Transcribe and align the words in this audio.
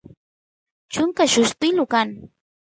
chunka 0.91 1.23
lluspilu 1.31 1.83
kan 1.93 2.09